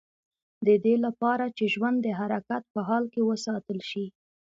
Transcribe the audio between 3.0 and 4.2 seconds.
کې وساتل شي.